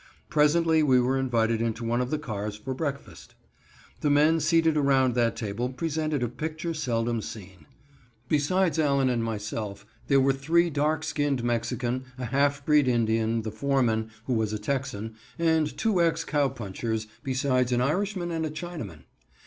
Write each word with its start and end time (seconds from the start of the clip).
Presently 0.29 0.81
we 0.81 0.99
were 0.99 1.19
invited 1.19 1.61
into 1.61 1.83
one 1.85 2.01
of 2.01 2.09
the 2.09 2.17
cars 2.17 2.55
for 2.55 2.73
breakfast. 2.73 3.35
The 3.99 4.09
men 4.09 4.39
seated 4.39 4.75
around 4.75 5.13
that 5.13 5.35
table 5.35 5.69
presented 5.69 6.23
a 6.23 6.27
picture 6.27 6.73
seldom 6.73 7.21
seen. 7.21 7.67
Besides 8.27 8.79
Allen 8.79 9.11
and 9.11 9.23
myself, 9.23 9.85
there 10.07 10.19
were 10.19 10.33
three 10.33 10.71
dark 10.71 11.03
skinned 11.03 11.43
Mexicans, 11.43 12.07
a 12.17 12.25
half 12.25 12.65
breed 12.65 12.87
Indian, 12.87 13.43
the 13.43 13.51
foreman, 13.51 14.09
who 14.25 14.33
was 14.33 14.53
a 14.53 14.57
Texan, 14.57 15.13
and 15.37 15.77
two 15.77 16.01
ex 16.01 16.25
cowpunchers, 16.25 17.05
besides 17.21 17.71
an 17.71 17.81
Irishman 17.81 18.31
and 18.31 18.43
a 18.43 18.49
Chinaman. 18.49 19.01